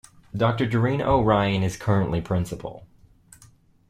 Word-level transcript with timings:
Doctor 0.35 0.65
Doreen 0.65 0.99
O. 0.99 1.21
Ryan 1.21 1.61
is 1.61 1.77
currently 1.77 2.21
Principal. 2.21 2.87